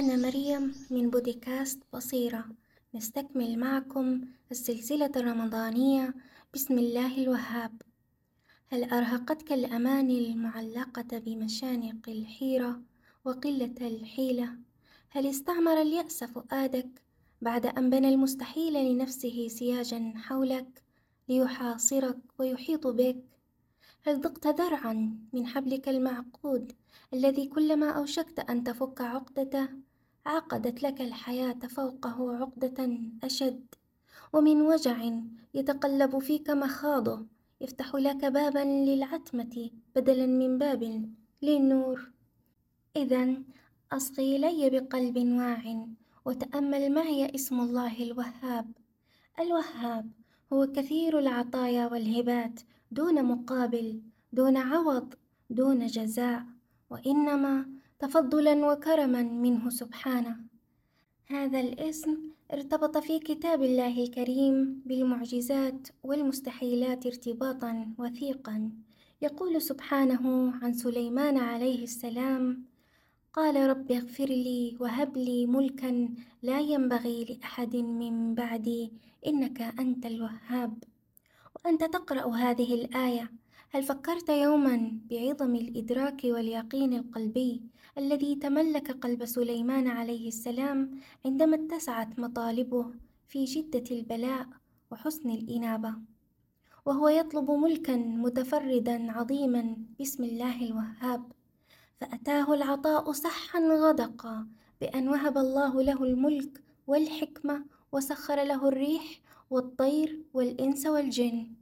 أنا 0.00 0.16
مريم 0.16 0.74
من 0.90 1.10
بودكاست 1.10 1.82
بصيرة 1.92 2.44
نستكمل 2.94 3.58
معكم 3.58 4.20
السلسلة 4.50 5.10
الرمضانية 5.16 6.14
بسم 6.54 6.78
الله 6.78 7.22
الوهاب 7.22 7.82
هل 8.68 8.84
أرهقتك 8.84 9.52
الأماني 9.52 10.18
المعلقة 10.18 11.18
بمشانق 11.18 12.08
الحيرة 12.08 12.80
وقلة 13.24 13.74
الحيلة؟ 13.80 14.56
هل 15.10 15.26
استعمر 15.26 15.82
اليأس 15.82 16.24
فؤادك 16.24 17.02
بعد 17.42 17.66
أن 17.66 17.90
بنى 17.90 18.08
المستحيل 18.08 18.92
لنفسه 18.92 19.48
سياجا 19.48 20.12
حولك 20.16 20.82
ليحاصرك 21.28 22.18
ويحيط 22.38 22.86
بك؟ 22.86 23.24
هل 24.06 24.20
ضقت 24.20 24.46
ذرعا 24.46 25.18
من 25.32 25.46
حبلك 25.46 25.88
المعقود 25.88 26.72
الذي 27.14 27.46
كلما 27.46 27.90
أوشكت 27.90 28.38
أن 28.38 28.64
تفك 28.64 29.00
عقدته 29.00 29.68
عقدت 30.26 30.82
لك 30.82 31.00
الحياة 31.00 31.58
فوقه 31.68 32.36
عقدة 32.36 32.98
أشد 33.24 33.74
ومن 34.32 34.60
وجع 34.62 35.10
يتقلب 35.54 36.18
فيك 36.18 36.50
مخاضه 36.50 37.26
يفتح 37.60 37.94
لك 37.94 38.24
بابا 38.24 38.58
للعتمة 38.58 39.70
بدلا 39.96 40.26
من 40.26 40.58
باب 40.58 41.12
للنور. 41.42 42.10
إذا 42.96 43.34
أصغي 43.92 44.36
إلي 44.36 44.70
بقلب 44.70 45.18
واع 45.18 45.86
وتأمل 46.24 46.92
معي 46.92 47.34
اسم 47.34 47.60
الله 47.60 48.02
الوهاب. 48.02 48.72
الوهاب 49.40 50.10
هو 50.52 50.66
كثير 50.66 51.18
العطايا 51.18 51.86
والهبات 51.86 52.60
دون 52.90 53.24
مقابل 53.24 54.02
دون 54.32 54.56
عوض 54.56 55.14
دون 55.50 55.86
جزاء 55.86 56.46
وإنما 56.90 57.79
تفضلا 58.00 58.72
وكرما 58.72 59.22
منه 59.22 59.70
سبحانه. 59.70 60.36
هذا 61.26 61.60
الاسم 61.60 62.18
ارتبط 62.52 62.98
في 62.98 63.18
كتاب 63.18 63.62
الله 63.62 64.02
الكريم 64.02 64.82
بالمعجزات 64.86 65.88
والمستحيلات 66.02 67.06
ارتباطا 67.06 67.94
وثيقا. 67.98 68.70
يقول 69.22 69.62
سبحانه 69.62 70.52
عن 70.62 70.72
سليمان 70.72 71.36
عليه 71.38 71.82
السلام 71.82 72.64
قال 73.32 73.68
رب 73.70 73.92
اغفر 73.92 74.24
لي 74.24 74.76
وهب 74.80 75.16
لي 75.16 75.46
ملكا 75.46 76.08
لا 76.42 76.60
ينبغي 76.60 77.24
لأحد 77.24 77.76
من 77.76 78.34
بعدي 78.34 78.92
إنك 79.26 79.60
أنت 79.60 80.06
الوهاب. 80.06 80.84
وأنت 81.56 81.84
تقرأ 81.84 82.36
هذه 82.36 82.74
الآية 82.74 83.30
هل 83.72 83.82
فكرت 83.82 84.28
يوما 84.28 84.98
بعظم 85.10 85.54
الإدراك 85.54 86.20
واليقين 86.24 86.94
القلبي 86.94 87.62
الذي 87.98 88.34
تملك 88.34 88.90
قلب 88.90 89.24
سليمان 89.24 89.88
عليه 89.88 90.28
السلام 90.28 91.00
عندما 91.26 91.56
اتسعت 91.56 92.18
مطالبه 92.18 92.86
في 93.28 93.46
شدة 93.46 93.84
البلاء 93.90 94.46
وحسن 94.90 95.30
الإنابة؟ 95.30 95.94
وهو 96.86 97.08
يطلب 97.08 97.50
ملكا 97.50 97.96
متفردا 97.96 99.12
عظيما 99.12 99.76
باسم 99.98 100.24
الله 100.24 100.66
الوهاب 100.66 101.32
فأتاه 102.00 102.54
العطاء 102.54 103.12
سحا 103.12 103.60
غدقا 103.60 104.46
بأن 104.80 105.08
وهب 105.08 105.38
الله 105.38 105.82
له 105.82 106.04
الملك 106.04 106.62
والحكمة 106.86 107.64
وسخر 107.92 108.44
له 108.44 108.68
الريح 108.68 109.20
والطير 109.50 110.22
والإنس 110.34 110.86
والجن. 110.86 111.59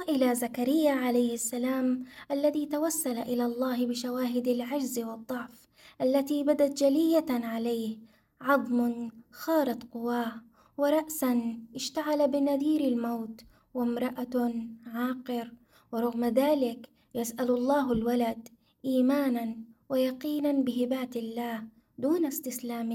وإلى 0.00 0.34
زكريا 0.34 0.92
عليه 0.92 1.34
السلام 1.34 2.04
الذي 2.30 2.66
توسل 2.66 3.18
إلى 3.18 3.44
الله 3.44 3.86
بشواهد 3.86 4.48
العجز 4.48 4.98
والضعف 4.98 5.68
التي 6.00 6.44
بدت 6.44 6.82
جلية 6.82 7.26
عليه. 7.30 7.98
عظم 8.40 9.08
خارت 9.30 9.84
قواه 9.92 10.32
ورأسا 10.78 11.58
اشتعل 11.74 12.28
بنذير 12.28 12.80
الموت 12.80 13.40
وامرأة 13.74 14.54
عاقر. 14.86 15.52
ورغم 15.92 16.24
ذلك 16.24 16.88
يسأل 17.14 17.50
الله 17.50 17.92
الولد 17.92 18.48
إيمانا 18.84 19.56
ويقينا 19.88 20.52
بهبات 20.52 21.16
الله 21.16 21.64
دون 21.98 22.26
استسلام 22.26 22.90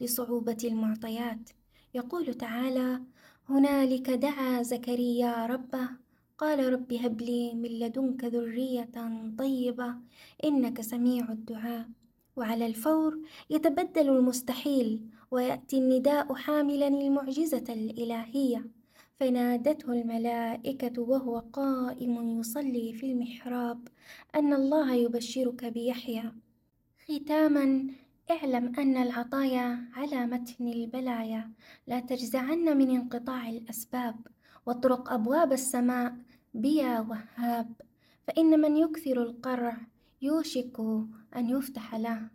لصعوبة 0.00 0.58
المعطيات. 0.64 1.50
يقول 1.94 2.34
تعالى 2.34 3.00
هنالك 3.48 4.10
دعا 4.10 4.62
زكريا 4.62 5.46
ربه 5.46 6.03
قال 6.38 6.72
رب 6.72 6.92
هب 6.92 7.22
لي 7.22 7.54
من 7.54 7.68
لدنك 7.68 8.24
ذرية 8.24 8.90
طيبة 9.38 9.94
إنك 10.44 10.80
سميع 10.80 11.32
الدعاء. 11.32 11.88
وعلى 12.36 12.66
الفور 12.66 13.18
يتبدل 13.50 14.08
المستحيل 14.08 15.08
ويأتي 15.30 15.78
النداء 15.78 16.34
حاملا 16.34 16.88
المعجزة 16.88 17.64
الإلهية. 17.68 18.66
فنادته 19.20 19.92
الملائكة 19.92 21.02
وهو 21.02 21.38
قائم 21.38 22.40
يصلي 22.40 22.92
في 22.92 23.06
المحراب 23.12 23.88
أن 24.34 24.52
الله 24.52 24.94
يبشرك 24.94 25.64
بيحيى. 25.64 26.32
ختاما 27.08 27.86
اعلم 28.30 28.72
أن 28.78 28.96
العطايا 28.96 29.88
على 29.92 30.26
متن 30.26 30.68
البلايا. 30.68 31.50
لا 31.86 32.00
تجزعن 32.00 32.78
من 32.78 32.90
انقطاع 32.90 33.48
الأسباب. 33.48 34.16
واطرق 34.66 35.12
أبواب 35.12 35.52
السماء 35.52 36.16
بيا 36.54 37.00
وهاب 37.00 37.72
فإن 38.26 38.60
من 38.60 38.76
يكثر 38.76 39.22
القرع 39.22 39.76
يوشك 40.22 40.80
أن 41.36 41.48
يفتح 41.48 41.94
له. 41.94 42.33